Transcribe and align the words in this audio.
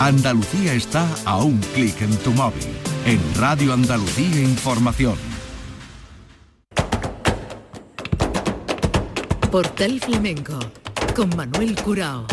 Andalucía 0.00 0.74
está 0.74 1.08
a 1.24 1.38
un 1.38 1.58
clic 1.74 2.00
en 2.02 2.16
tu 2.18 2.30
móvil. 2.30 2.68
En 3.04 3.18
Radio 3.34 3.72
Andalucía 3.72 4.40
Información. 4.40 5.16
Portal 9.50 9.98
Flamenco 9.98 10.60
con 11.16 11.34
Manuel 11.36 11.74
Curao. 11.82 12.26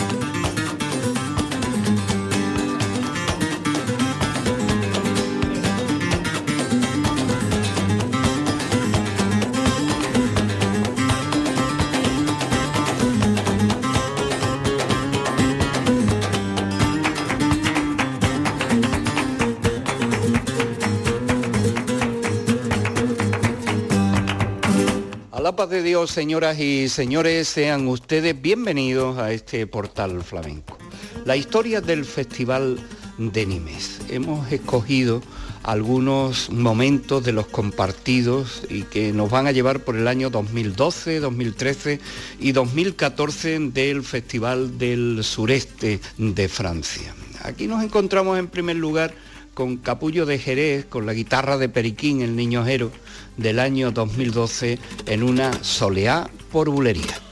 De 25.70 25.82
Dios, 25.82 26.12
señoras 26.12 26.60
y 26.60 26.90
señores, 26.90 27.48
sean 27.48 27.88
ustedes 27.88 28.40
bienvenidos 28.40 29.18
a 29.18 29.32
este 29.32 29.66
portal 29.66 30.22
flamenco. 30.22 30.78
La 31.26 31.36
historia 31.36 31.82
del 31.82 32.06
Festival 32.06 32.78
de 33.18 33.46
Nimes. 33.48 34.02
Hemos 34.10 34.52
escogido 34.52 35.24
algunos 35.64 36.52
momentos 36.52 37.24
de 37.24 37.32
los 37.32 37.48
compartidos 37.48 38.62
y 38.70 38.84
que 38.84 39.12
nos 39.12 39.32
van 39.32 39.48
a 39.48 39.52
llevar 39.52 39.80
por 39.80 39.96
el 39.96 40.08
año 40.08 40.30
2012, 40.30 41.20
2013 41.20 42.00
y 42.40 42.52
2014 42.52 43.60
del 43.72 44.04
Festival 44.04 44.78
del 44.78 45.24
Sureste 45.24 46.00
de 46.18 46.48
Francia. 46.48 47.16
Aquí 47.42 47.68
nos 47.68 47.84
encontramos 47.84 48.38
en 48.38 48.48
primer 48.48 48.76
lugar 48.76 49.16
con 49.56 49.78
Capullo 49.78 50.28
de 50.28 50.38
Jerez, 50.38 50.86
con 50.86 51.08
la 51.08 51.14
guitarra 51.14 51.58
de 51.58 51.70
Periquín, 51.70 52.22
el 52.22 52.36
niño 52.36 52.64
Jero, 52.66 52.92
del 53.38 53.60
año 53.60 53.92
2012, 53.92 54.80
en 55.06 55.24
una 55.24 55.52
soleá 55.64 56.30
por 56.52 56.70
bulería. 56.70 57.25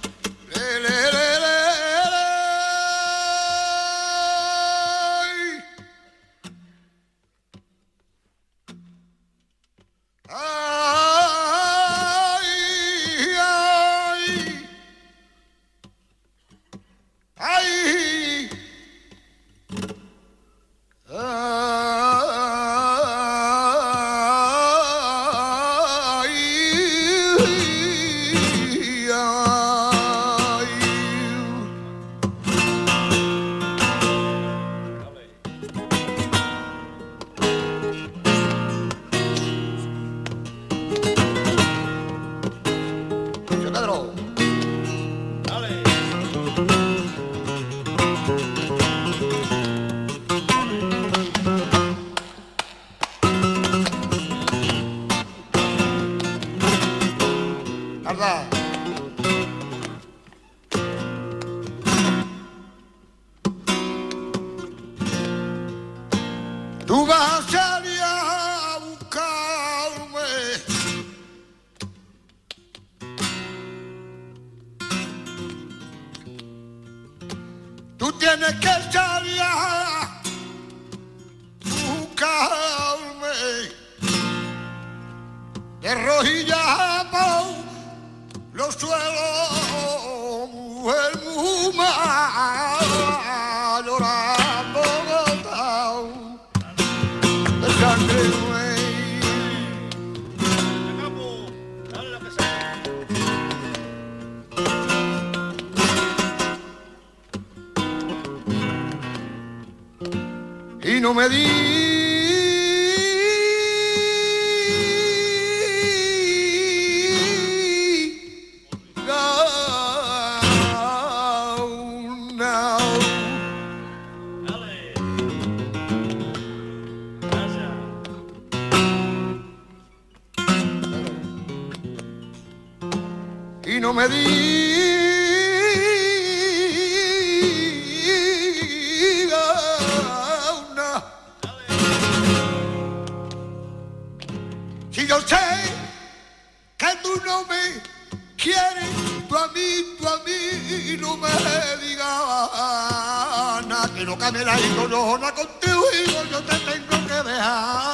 camela 154.24 154.58
y 154.58 154.70
con 154.76 154.90
los 154.90 155.20
contigo 155.34 155.84
yo 156.32 156.42
te 156.44 156.56
tengo 156.60 157.08
que 157.08 157.30
dejar. 157.30 157.93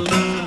Lulu. 0.00 0.39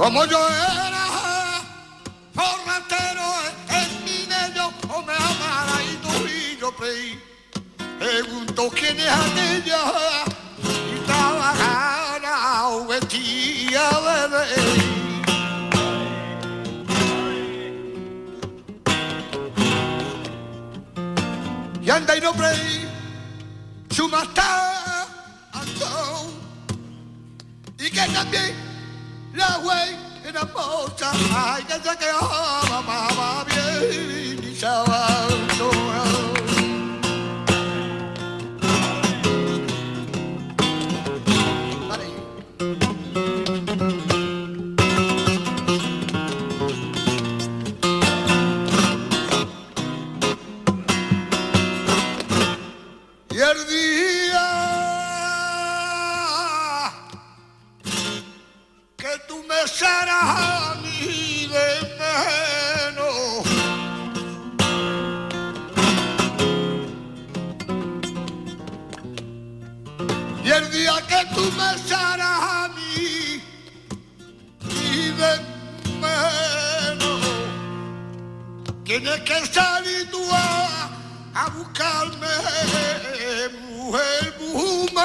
Como 0.00 0.24
yo 0.24 0.38
era 0.48 1.60
forratero, 2.32 3.34
en 3.68 4.04
mi 4.06 4.24
bello, 4.24 4.72
o 4.88 5.02
me 5.02 5.12
amara 5.12 5.82
y 5.84 5.96
tu 5.96 6.08
y 6.26 6.56
yo. 6.58 6.72
Pregunto 7.98 8.70
quién 8.70 8.98
es 8.98 9.10
aquella 9.10 9.82
y 10.64 11.00
trabajara 11.04 12.68
o 12.68 12.86
vestía 12.86 13.90
de. 14.32 14.44
Y 21.82 21.90
anda 21.90 22.16
y 22.16 22.20
no 22.22 22.32
creí, 22.32 22.88
su 23.90 24.08
matar, 24.08 25.06
y 27.78 27.90
que 27.90 28.06
también 28.14 28.69
Yahweh 29.40 30.28
in 30.28 30.36
a 30.36 30.44
motor. 30.52 31.12
I 31.32 31.64
guess 31.66 31.86
I 31.86 31.94
can 31.96 32.14
have 32.76 32.88
a 32.88 33.44
baby 33.48 34.54
shower. 34.54 35.19
Tienes 78.90 79.20
que 79.20 79.46
salir 79.46 80.10
tú 80.10 80.18
a, 80.32 80.90
a 81.32 81.48
buscarme, 81.50 82.26
mujer 83.70 84.34
mujer. 84.40 85.00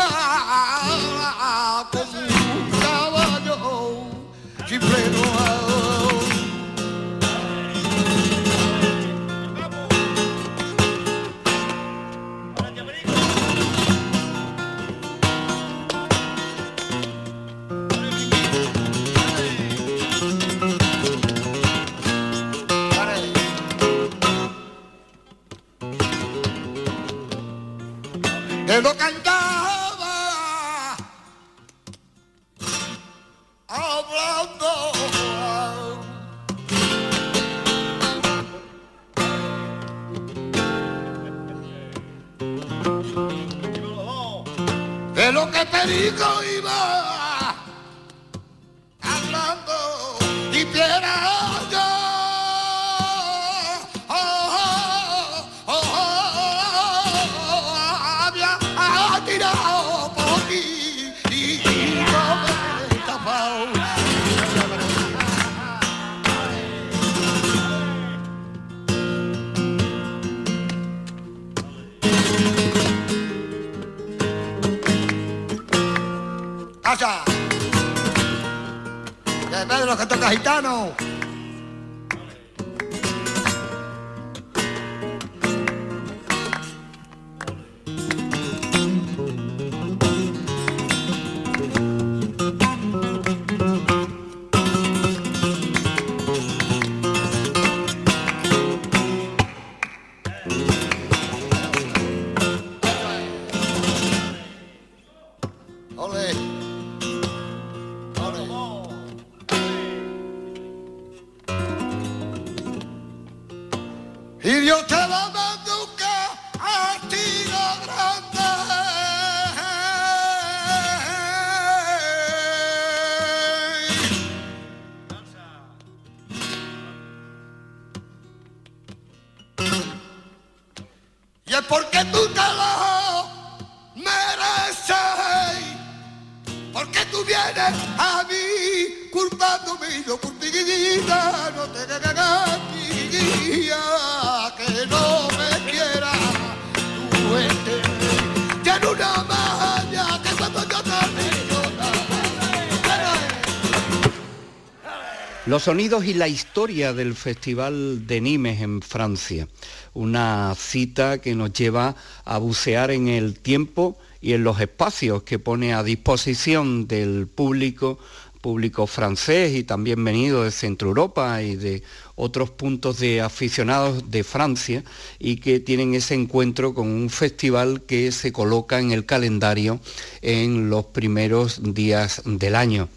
Los 155.48 155.62
sonidos 155.62 156.06
y 156.06 156.16
la 156.16 156.28
historia 156.28 156.92
del 156.92 157.14
Festival 157.14 158.08
de 158.08 158.20
Nimes 158.20 158.62
en 158.62 158.82
Francia. 158.82 159.48
Una 159.94 160.56
cita 160.56 161.20
que 161.20 161.36
nos 161.36 161.54
lleva 161.54 161.96
a 162.24 162.40
bucear 162.40 162.90
en 162.90 163.08
el 163.08 163.38
tiempo 163.38 163.96
y 164.22 164.34
en 164.34 164.44
los 164.44 164.60
espacios 164.60 165.22
que 165.22 165.38
pone 165.38 165.76
a 165.76 165.84
disposición 165.84 166.88
del 166.88 167.28
público 167.28 168.00
público 168.42 168.86
francés 168.86 169.56
y 169.56 169.64
también 169.64 170.04
venido 170.04 170.44
de 170.44 170.52
Centro 170.52 170.90
Europa 170.90 171.42
y 171.42 171.56
de 171.56 171.82
otros 172.16 172.50
puntos 172.50 173.00
de 173.00 173.22
aficionados 173.22 174.10
de 174.10 174.24
Francia 174.24 174.84
y 175.20 175.38
que 175.38 175.60
tienen 175.60 175.94
ese 175.94 176.16
encuentro 176.16 176.74
con 176.74 176.88
un 176.88 177.10
festival 177.10 177.82
que 177.82 178.12
se 178.12 178.32
coloca 178.32 178.80
en 178.80 178.92
el 178.92 179.06
calendario 179.06 179.80
en 180.22 180.70
los 180.70 180.86
primeros 180.86 181.74
días 181.74 182.22
del 182.26 182.56
año. 182.56 182.90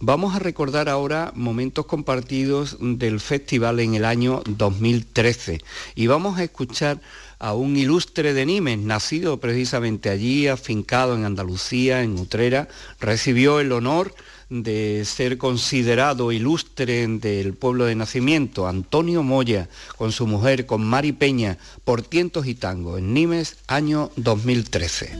Vamos 0.00 0.34
a 0.34 0.38
recordar 0.38 0.88
ahora 0.88 1.32
momentos 1.34 1.86
compartidos 1.86 2.76
del 2.80 3.20
festival 3.20 3.80
en 3.80 3.94
el 3.94 4.04
año 4.04 4.42
2013 4.46 5.60
y 5.94 6.06
vamos 6.06 6.38
a 6.38 6.44
escuchar 6.44 7.00
a 7.38 7.54
un 7.54 7.76
ilustre 7.76 8.32
de 8.32 8.46
Nimes, 8.46 8.78
nacido 8.78 9.38
precisamente 9.40 10.08
allí, 10.08 10.48
afincado 10.48 11.14
en 11.14 11.24
Andalucía, 11.24 12.02
en 12.02 12.18
Utrera, 12.18 12.68
recibió 12.98 13.60
el 13.60 13.72
honor 13.72 14.14
de 14.48 15.04
ser 15.04 15.38
considerado 15.38 16.32
ilustre 16.32 17.06
del 17.06 17.54
pueblo 17.54 17.84
de 17.84 17.94
nacimiento, 17.94 18.68
Antonio 18.68 19.22
Moya, 19.22 19.68
con 19.96 20.12
su 20.12 20.26
mujer, 20.26 20.66
con 20.66 20.84
Mari 20.84 21.12
Peña, 21.12 21.58
por 21.84 22.02
tientos 22.02 22.46
y 22.46 22.54
tango, 22.54 22.98
en 22.98 23.12
Nimes, 23.12 23.58
año 23.66 24.10
2013. 24.16 25.10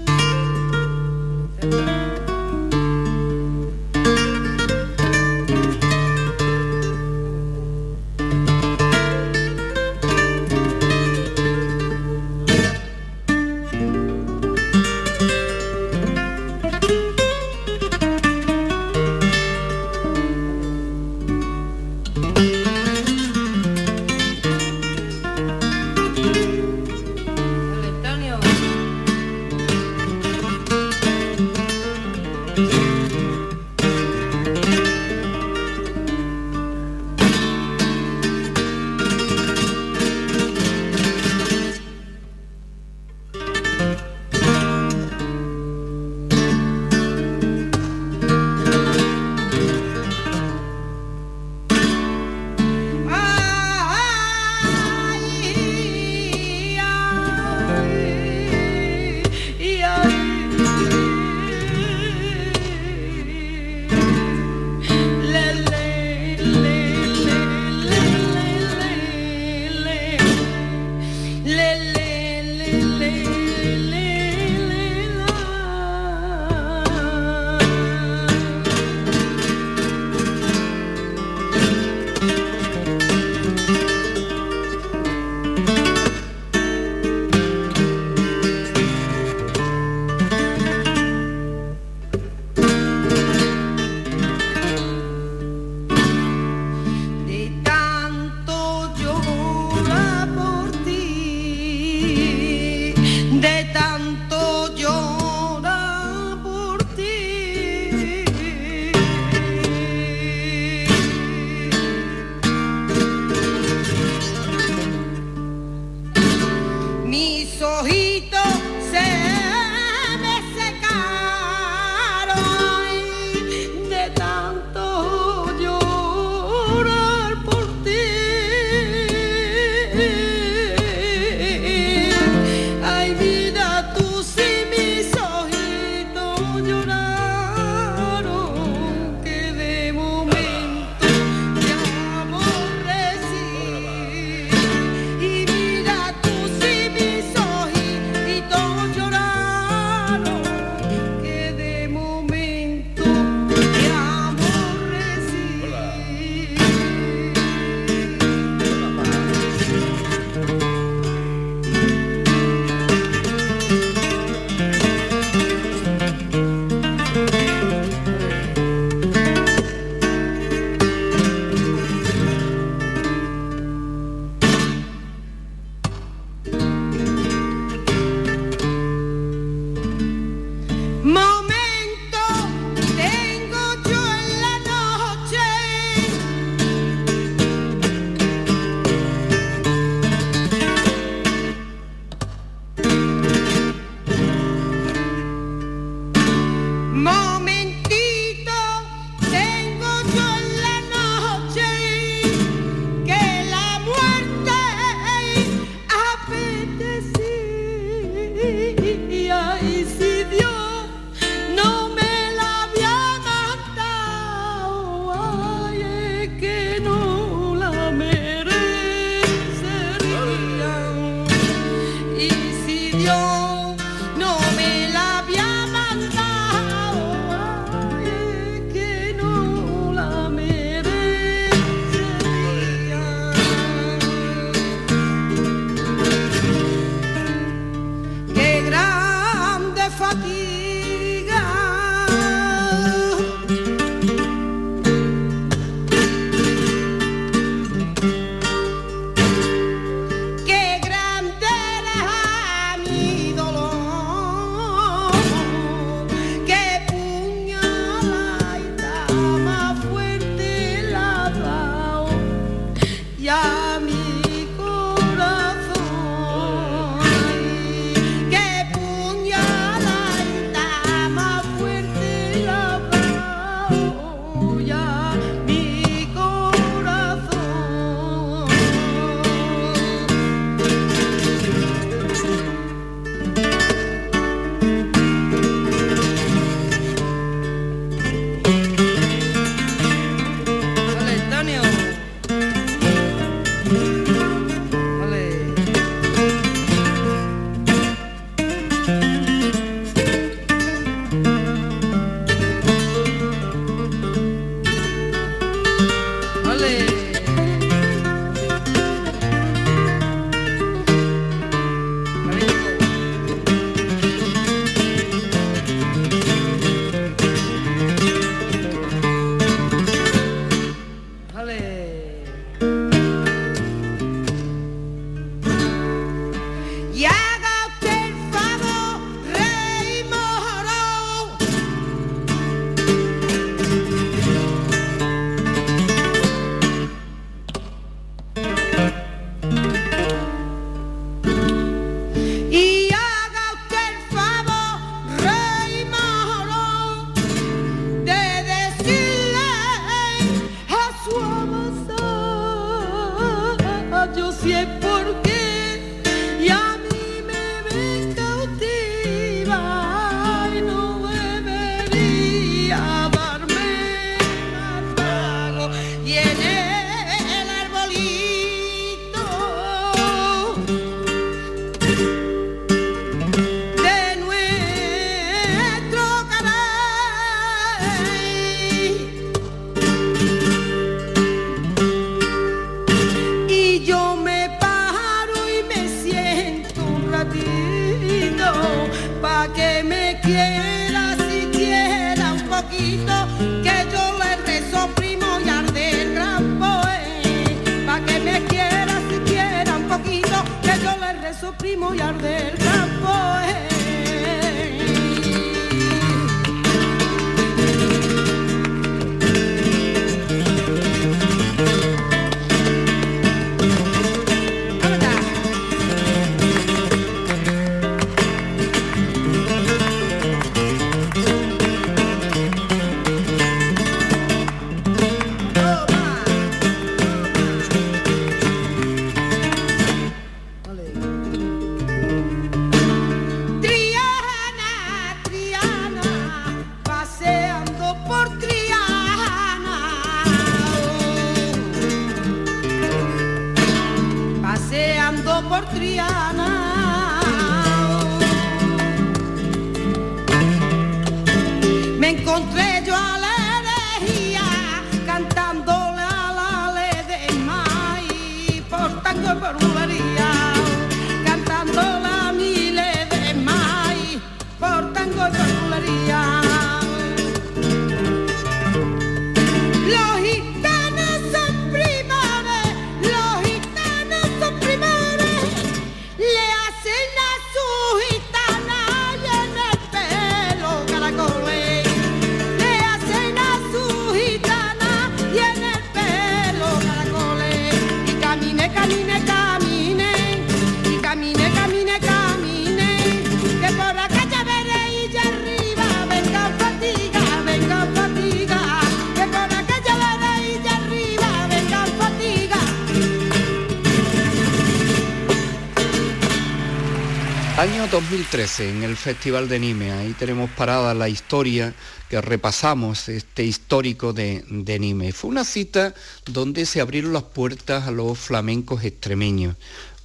2013 508.16 508.70
en 508.70 508.82
el 508.82 508.96
Festival 508.96 509.46
de 509.46 509.58
Nime. 509.58 509.92
Ahí 509.92 510.14
tenemos 510.18 510.48
parada 510.48 510.94
la 510.94 511.06
historia 511.06 511.74
que 512.08 512.18
repasamos, 512.22 513.10
este 513.10 513.44
histórico 513.44 514.14
de, 514.14 514.42
de. 514.48 515.12
Fue 515.12 515.28
una 515.28 515.44
cita 515.44 515.92
donde 516.24 516.64
se 516.64 516.80
abrieron 516.80 517.12
las 517.12 517.24
puertas 517.24 517.86
a 517.86 517.90
los 517.90 518.18
flamencos 518.18 518.84
extremeños 518.84 519.56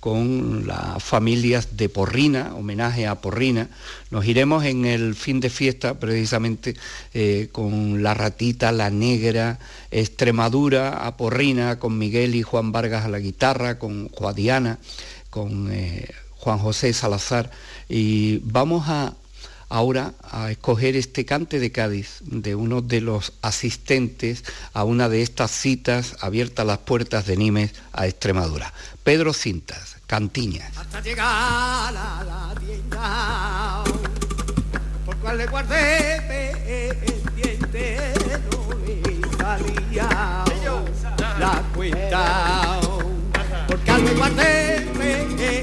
con 0.01 0.67
las 0.67 1.01
familias 1.01 1.77
de 1.77 1.87
Porrina, 1.87 2.53
homenaje 2.53 3.07
a 3.07 3.15
Porrina. 3.15 3.69
Nos 4.09 4.25
iremos 4.25 4.65
en 4.65 4.83
el 4.83 5.15
fin 5.15 5.39
de 5.39 5.49
fiesta 5.49 5.97
precisamente 5.97 6.75
eh, 7.13 7.47
con 7.53 8.03
la 8.03 8.13
ratita, 8.13 8.73
la 8.73 8.89
negra, 8.89 9.57
Extremadura 9.89 11.05
a 11.07 11.15
Porrina, 11.15 11.79
con 11.79 11.97
Miguel 11.97 12.35
y 12.35 12.41
Juan 12.41 12.73
Vargas 12.73 13.05
a 13.05 13.09
la 13.09 13.19
guitarra, 13.19 13.79
con 13.79 14.09
Juadiana, 14.09 14.79
con 15.29 15.71
eh, 15.71 16.09
Juan 16.41 16.57
José 16.57 16.91
Salazar 16.91 17.51
y 17.87 18.39
vamos 18.39 18.89
a 18.89 19.13
ahora 19.69 20.13
a 20.23 20.51
escoger 20.51 20.95
este 20.95 21.23
cante 21.23 21.59
de 21.59 21.71
Cádiz 21.71 22.17
de 22.21 22.55
uno 22.55 22.81
de 22.81 22.99
los 22.99 23.33
asistentes 23.43 24.43
a 24.73 24.83
una 24.83 25.07
de 25.07 25.21
estas 25.21 25.51
citas 25.51 26.17
abiertas 26.19 26.65
las 26.65 26.79
puertas 26.79 27.27
de 27.27 27.37
Nimes 27.37 27.73
a 27.93 28.07
Extremadura. 28.07 28.73
Pedro 29.03 29.33
Cintas, 29.33 29.97
Cantiñas. 30.07 30.75
Hasta 30.77 30.99
llegar 31.01 31.27
a 31.27 32.23
la 32.25 32.55
tienda, 32.59 33.83
por 35.05 35.15
cual 35.17 35.37
le 35.37 35.45
guardé 35.45 36.21
pendiente, 36.89 38.13
no 38.51 38.73
le 38.79 39.01
salía 39.37 40.43
la 41.39 41.63
cuenta, 41.73 42.81
porque 43.67 43.91
al 43.91 44.03
me 44.03 44.11
guardé 44.13 44.90
pendiente, 45.11 45.61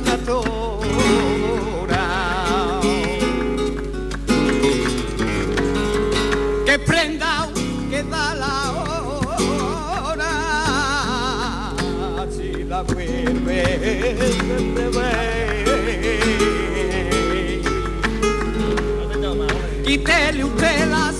no 0.00 0.78
que 6.64 6.78
prenda 6.78 7.48
que 7.90 8.02
da 8.04 8.34
la 8.34 8.72
hora. 10.12 10.32
Si 12.30 12.64
la 12.64 12.82
vuelve 12.82 13.62
quítele 19.84 20.44
usted 20.44 20.88
la 20.88 21.12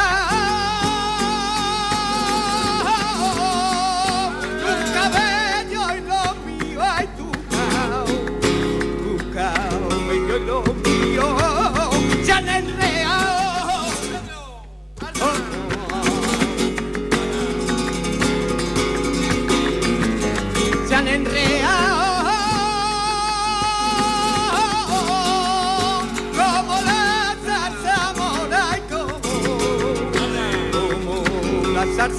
love. 0.00 0.39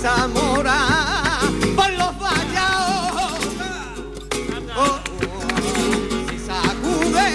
Zamora, 0.02 0.80
por 1.76 1.92
los 1.92 2.18
vallados. 2.18 3.40
Oh, 4.76 4.82
oh, 4.82 5.00
se 6.28 6.40
sacude 6.40 7.28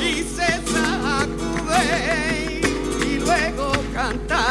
y 0.00 0.22
se 0.22 0.50
sacude 0.72 1.82
y 3.06 3.18
luego 3.18 3.72
canta. 3.92 4.42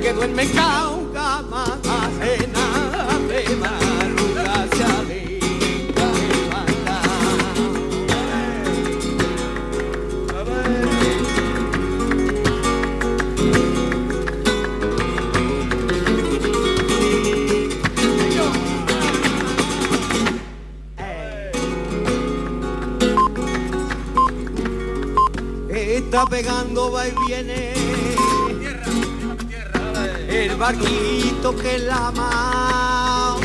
Que 0.00 0.14
duerme 0.14 0.42
en 0.44 0.52
pegando, 26.28 26.92
va 26.92 27.06
y 27.06 27.12
viene. 27.26 27.72
El 30.28 30.56
barquito 30.56 31.56
que 31.56 31.78
la 31.78 32.08
ama 32.08 33.36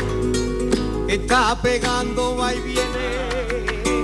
está 1.08 1.60
pegando, 1.60 2.36
va 2.36 2.54
y 2.54 2.60
viene. 2.60 4.02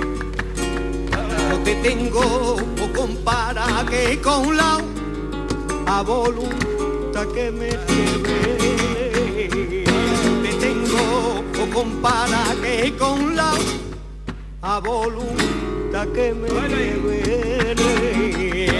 No 1.49 1.57
te 1.63 1.75
tengo 1.75 2.55
o 2.55 2.93
compara 2.95 3.85
que 3.89 4.19
con 4.21 4.55
la 4.55 4.79
a 5.85 6.01
voluntad 6.01 7.27
que 7.33 7.51
me 7.51 7.69
tiene. 7.87 8.33
No 10.23 10.41
te 10.41 10.53
tengo 10.55 11.43
o 11.61 11.73
compara 11.73 12.43
que 12.61 12.95
con 12.97 13.35
la 13.35 13.53
a 14.61 14.79
voluntad 14.79 15.58
que 16.07 16.33
me 16.33 16.49
lleve. 16.49 17.73
Vale. 17.75 18.78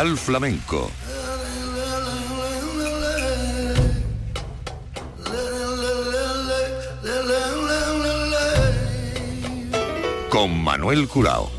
Al 0.00 0.16
Flamenco. 0.16 0.90
Con 10.30 10.64
Manuel 10.64 11.06
Curao. 11.06 11.50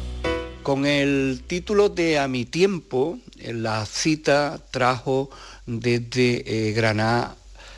Con 0.63 0.87
el 0.87 1.43
título 1.45 1.89
de 1.89 2.17
A 2.17 2.27
mi 2.27 2.45
tiempo, 2.45 3.19
eh, 3.37 3.53
la 3.53 3.85
cita 3.85 4.59
trajo 4.71 5.29
desde 5.67 6.69
eh, 6.69 6.71
Granada 6.71 7.35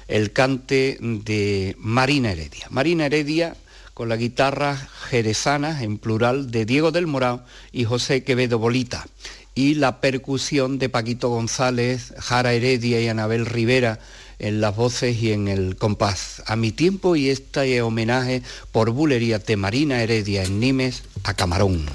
el 0.08 0.32
cante 0.32 0.97
de 1.02 1.76
Marina 1.78 2.32
Heredia. 2.32 2.67
Marina 2.69 3.08
Heredia 3.08 3.58
con 3.93 4.08
la 4.08 4.15
guitarra 4.15 4.78
jerezana 5.10 5.84
en 5.84 5.97
plural 5.97 6.52
de 6.52 6.65
Diego 6.65 6.91
del 6.91 7.06
Morao 7.06 7.43
y 7.73 7.84
José 7.84 8.23
Quevedo 8.23 8.60
Bolita 8.60 9.06
y 9.56 9.76
la 9.76 10.02
percusión 10.02 10.80
de 10.80 10.89
Paquito 10.89 11.30
González, 11.30 12.13
Jara 12.18 12.54
Heredia 12.54 13.00
y 13.00 13.08
Anabel 13.08 13.46
Rivera 13.46 14.00
en 14.39 14.62
las 14.62 14.76
voces 14.76 15.22
y 15.22 15.32
en 15.32 15.48
el 15.48 15.76
compás. 15.76 16.44
A 16.48 16.56
mi 16.56 16.72
tiempo 16.72 17.16
y 17.16 17.30
este 17.30 17.82
homenaje 17.82 18.42
por 18.72 18.92
bulería 18.92 19.39
de 19.39 19.58
Marina 19.58 20.02
Heredia 20.02 20.44
en 20.44 20.60
Nimes 20.60 21.04
a 21.24 21.34
Camarón. 21.34 21.86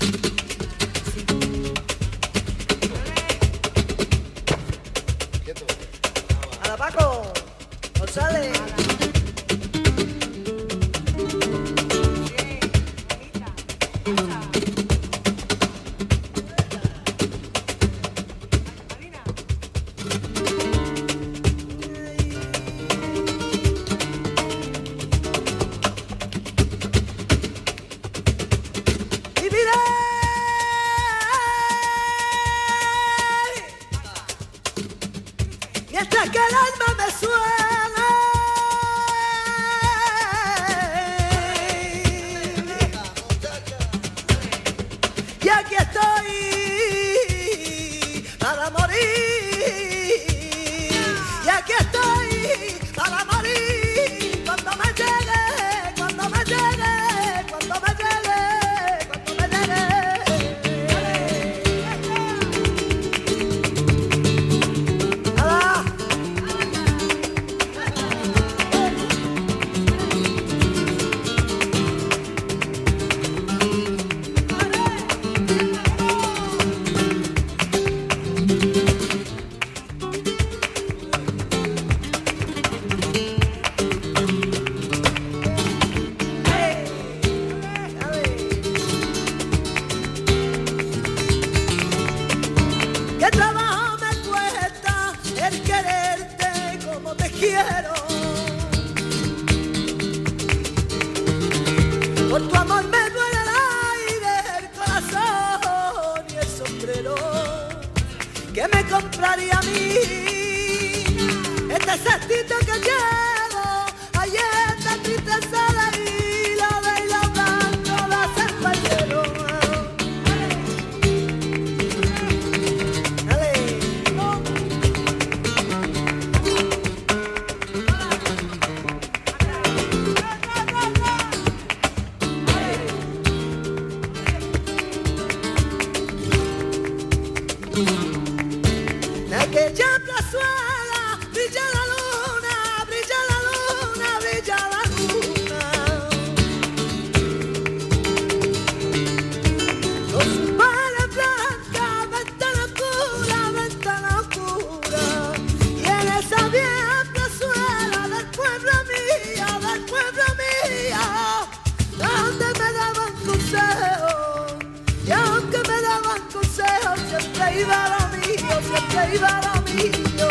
Siempre 167.59 167.75
iba 167.75 167.89
lo 167.89 168.03
mío, 168.17 168.55
siempre 168.71 169.01
iba 169.17 169.33
lo 169.43 169.55
mío. 169.63 170.31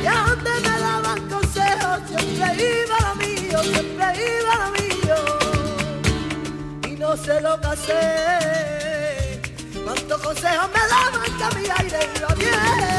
Y 0.00 0.06
antes 0.06 0.56
me 0.62 0.74
daban 0.78 1.20
consejos, 1.28 1.98
siempre 2.06 2.48
iba 2.84 2.96
lo 3.00 3.14
mío, 3.16 3.58
siempre 3.64 4.06
iba 4.38 4.54
lo 4.62 4.68
mío. 4.78 5.18
Y 6.86 6.90
no 6.96 7.16
sé 7.16 7.40
lo 7.40 7.60
que 7.60 7.66
hacer. 7.66 9.42
Cuántos 9.84 10.22
consejos 10.22 10.68
me 10.72 10.82
daban 10.88 11.30
que 11.38 11.46
mi 11.58 11.64
aire 11.76 12.00
iba. 12.16 12.97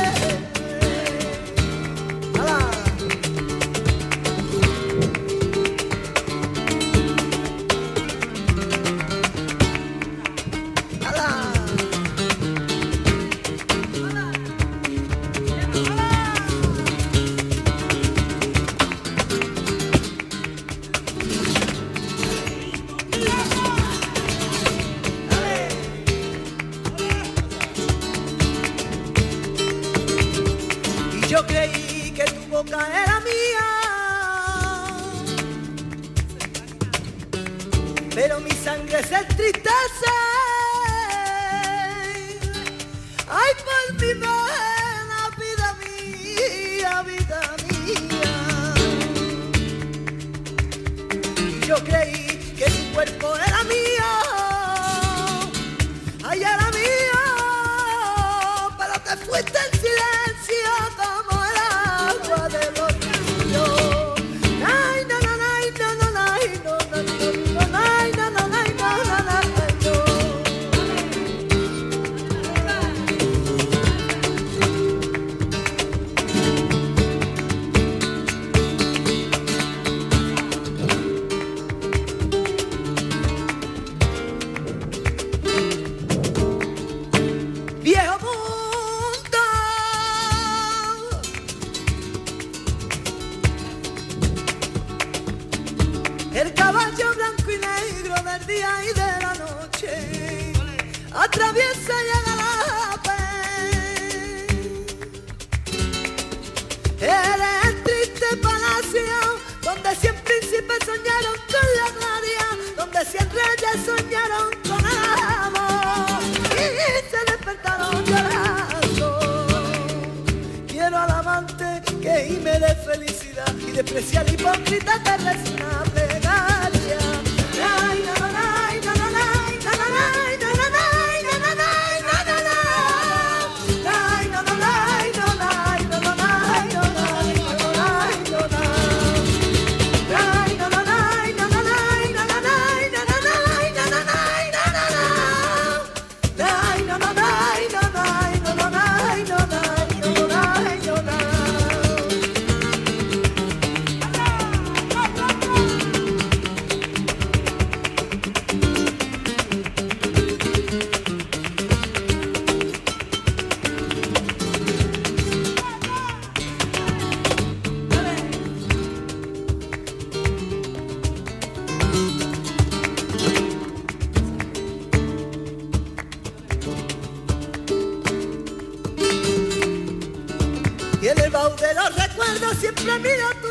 Siempre 182.82 183.12
mira. 183.12 183.49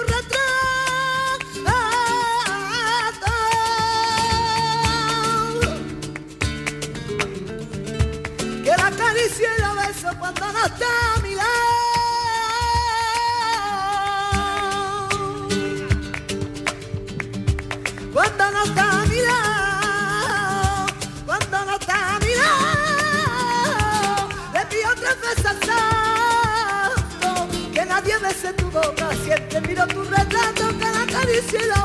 Te 29.48 29.60
miro 29.62 29.86
tu 29.86 30.02
retrato, 30.04 30.78
cada 30.78 31.06
caricia 31.06 31.60
y 31.62 31.68
la. 31.68 31.78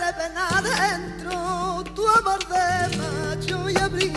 le 0.00 0.06
adentro 0.56 1.84
tu 1.94 2.02
amor 2.08 2.40
de 2.48 2.96
macho 2.96 3.68
y 3.68 3.76
abril, 3.76 4.14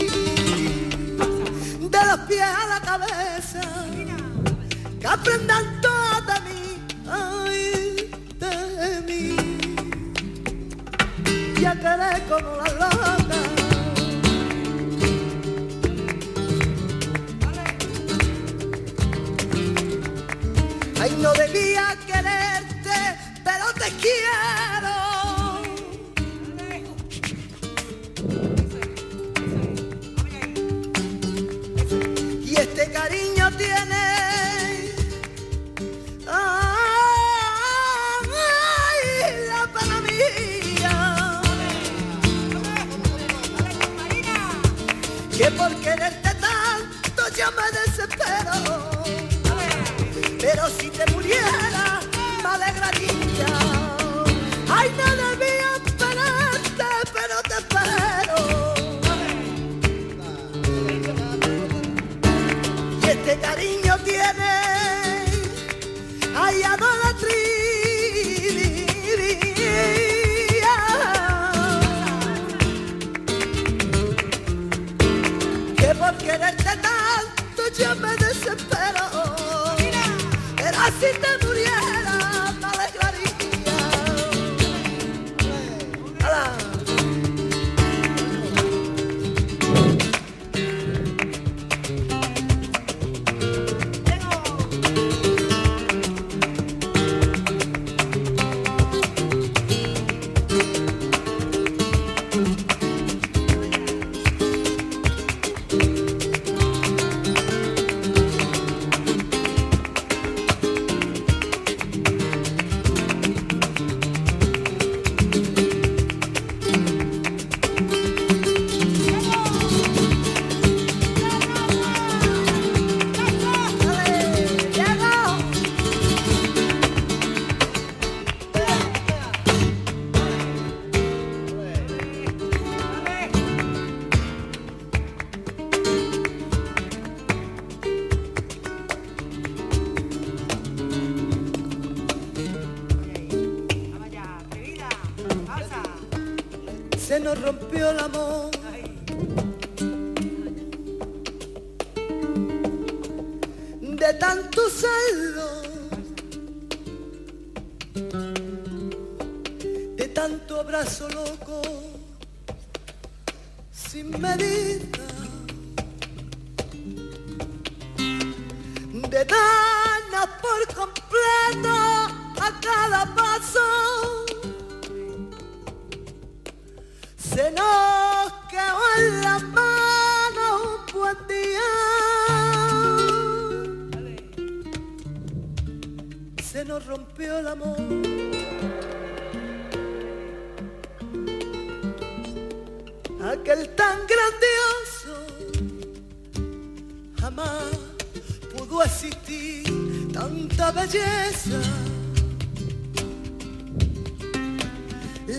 de 1.92 2.02
los 2.06 2.20
pies 2.28 2.42
a 2.42 2.66
la 2.68 2.80
cabeza, 2.80 3.62
que 5.00 5.08
aprendan 5.08 5.82
toda 5.82 6.40
mí, 6.48 6.64
ay, 7.10 8.10
de 8.40 8.56
mí, 9.08 9.24
ya 11.62 11.74
queré 11.76 12.24
como 12.30 12.52
la 12.62 12.70
loca. 12.82 13.40
Ay, 21.02 21.12
no 21.20 21.32
debía 21.34 21.86
quererte, 22.08 22.98
pero 23.44 23.66
te 23.74 23.90
quiero. 24.02 24.43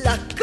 Las 0.02 0.33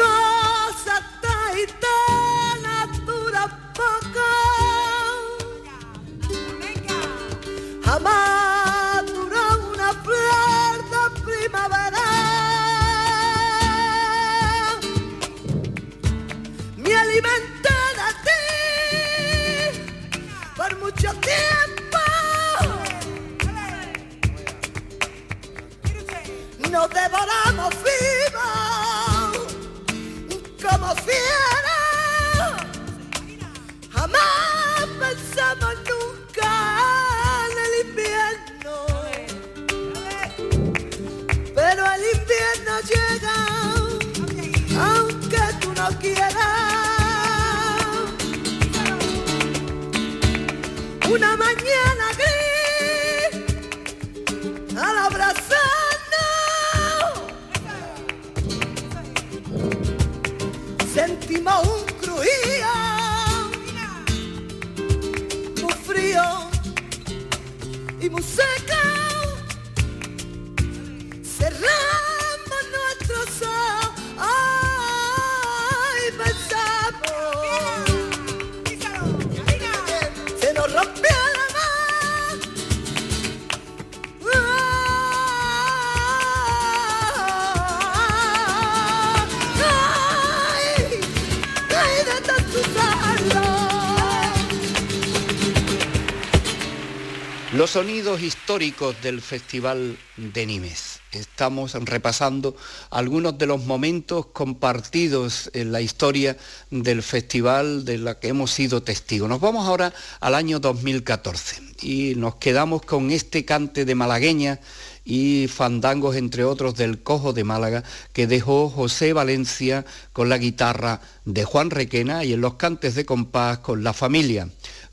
Sonidos 97.72 98.20
históricos 98.20 98.94
del 99.00 99.22
Festival 99.22 99.96
de 100.18 100.44
Nimes. 100.44 101.00
Estamos 101.10 101.72
repasando 101.72 102.54
algunos 102.90 103.38
de 103.38 103.46
los 103.46 103.64
momentos 103.64 104.26
compartidos 104.26 105.50
en 105.54 105.72
la 105.72 105.80
historia 105.80 106.36
del 106.70 107.02
festival 107.02 107.86
de 107.86 107.96
la 107.96 108.20
que 108.20 108.28
hemos 108.28 108.50
sido 108.50 108.82
testigos. 108.82 109.26
Nos 109.26 109.40
vamos 109.40 109.66
ahora 109.66 109.94
al 110.20 110.34
año 110.34 110.60
2014 110.60 111.62
y 111.80 112.14
nos 112.14 112.34
quedamos 112.34 112.82
con 112.82 113.10
este 113.10 113.46
cante 113.46 113.86
de 113.86 113.94
malagueña 113.94 114.60
y 115.04 115.48
fandangos, 115.48 116.16
entre 116.16 116.44
otros, 116.44 116.74
del 116.74 117.02
Cojo 117.02 117.32
de 117.32 117.44
Málaga, 117.44 117.84
que 118.12 118.26
dejó 118.26 118.68
José 118.68 119.14
Valencia 119.14 119.86
con 120.12 120.28
la 120.28 120.36
guitarra 120.36 121.00
de 121.24 121.44
Juan 121.44 121.70
Requena 121.70 122.22
y 122.24 122.34
en 122.34 122.42
los 122.42 122.54
cantes 122.54 122.94
de 122.94 123.06
compás 123.06 123.58
con 123.58 123.82
la 123.82 123.94
familia, 123.94 124.48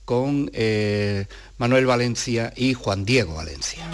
con 0.09 0.49
eh, 0.55 1.27
Manuel 1.59 1.85
Valencia 1.85 2.51
y 2.55 2.73
Juan 2.73 3.05
Diego 3.05 3.35
Valencia. 3.35 3.85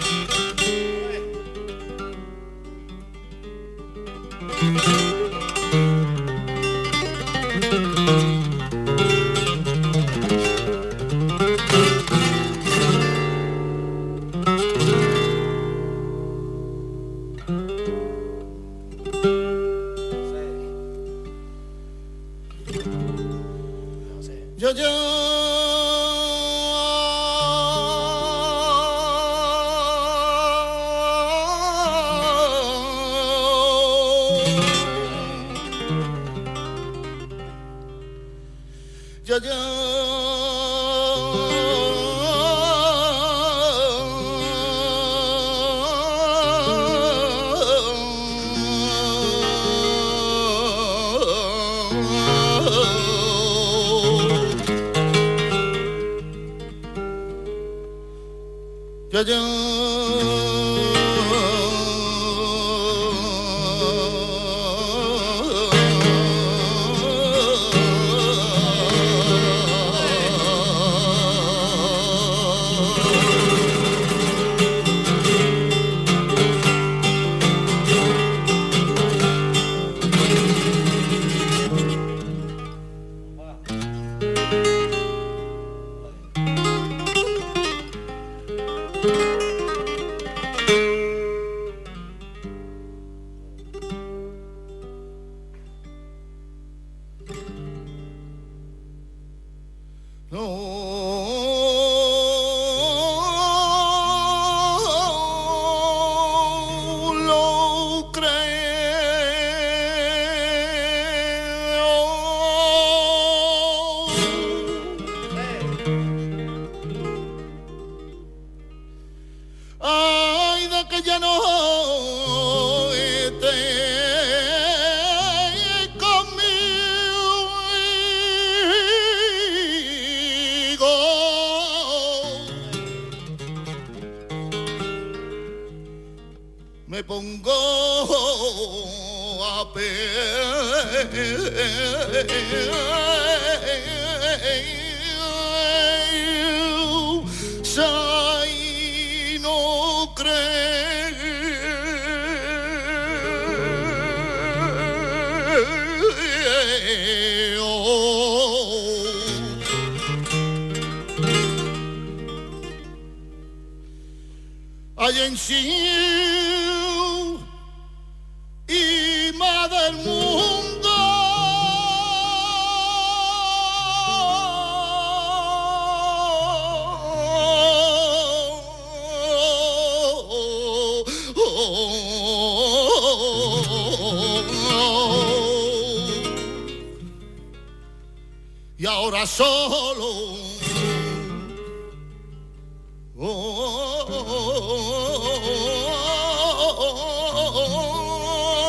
Ahora 189.06 189.24
solo. 189.24 190.36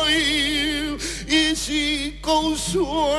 Y, 0.08 0.96
y 1.28 1.56
si 1.56 2.18
consuelo 2.22 3.18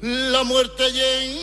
la 0.00 0.44
muerte 0.44 0.92
lleva 0.92 1.41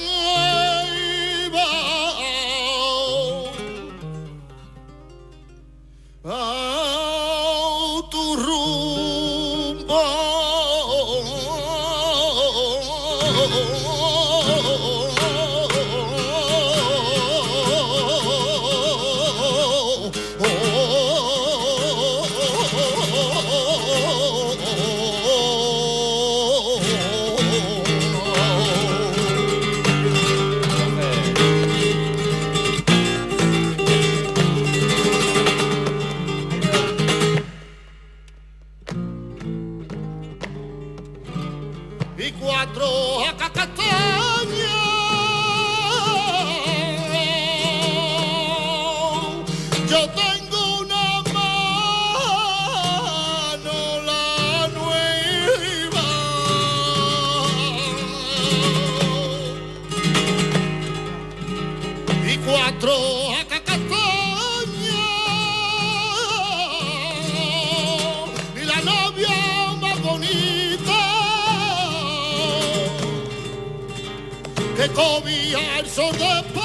el 74.82 75.90
sol 75.90 76.18
de 76.18 76.59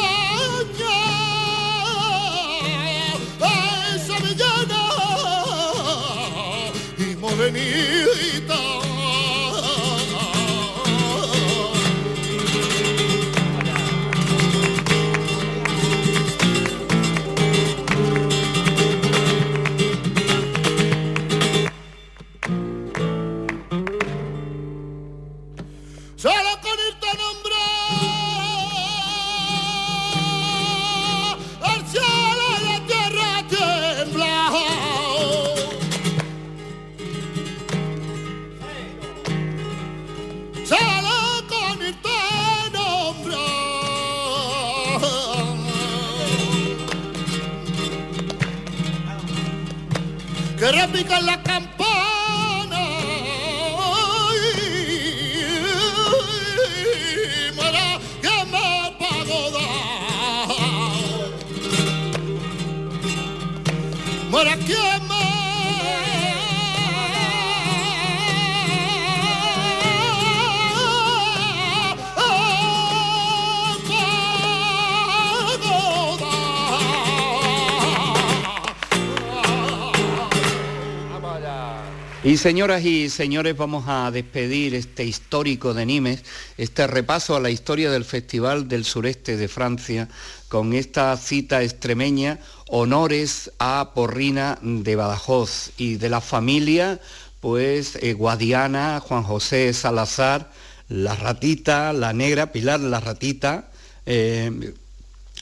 señoras 82.44 82.84
y 82.84 83.08
señores, 83.08 83.56
vamos 83.56 83.86
a 83.88 84.10
despedir 84.10 84.74
este 84.74 85.02
histórico 85.02 85.72
de 85.72 85.86
Nimes, 85.86 86.24
este 86.58 86.86
repaso 86.86 87.34
a 87.34 87.40
la 87.40 87.48
historia 87.48 87.90
del 87.90 88.04
Festival 88.04 88.68
del 88.68 88.84
Sureste 88.84 89.38
de 89.38 89.48
Francia, 89.48 90.10
con 90.50 90.74
esta 90.74 91.16
cita 91.16 91.62
extremeña, 91.62 92.38
honores 92.68 93.50
a 93.58 93.92
Porrina 93.94 94.58
de 94.60 94.94
Badajoz. 94.94 95.70
Y 95.78 95.94
de 95.94 96.10
la 96.10 96.20
familia, 96.20 97.00
pues 97.40 97.96
eh, 98.02 98.12
Guadiana, 98.12 99.00
Juan 99.00 99.22
José 99.22 99.72
Salazar, 99.72 100.50
la 100.90 101.16
ratita, 101.16 101.94
la 101.94 102.12
negra, 102.12 102.52
Pilar 102.52 102.80
la 102.80 103.00
ratita, 103.00 103.70
eh, 104.04 104.74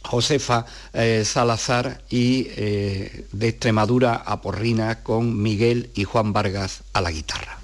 Josefa 0.05 0.67
eh, 0.93 1.25
Salazar 1.25 2.03
y 2.11 2.49
eh, 2.57 3.27
de 3.33 3.49
Extremadura 3.49 4.15
a 4.15 4.41
Porrina 4.41 5.03
con 5.03 5.41
Miguel 5.43 5.91
y 5.95 6.05
Juan 6.05 6.33
Vargas 6.33 6.83
a 6.93 7.01
la 7.01 7.11
guitarra. 7.11 7.62